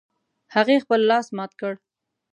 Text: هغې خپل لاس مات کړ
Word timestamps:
هغې 0.55 0.75
خپل 0.83 0.99
لاس 1.09 1.27
مات 1.37 1.51
کړ 1.59 1.73